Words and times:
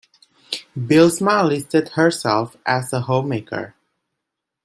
Bylsma 0.75 1.47
listed 1.47 1.89
herself 1.89 2.57
as 2.65 2.91
a 2.91 3.01
homemaker. 3.01 3.75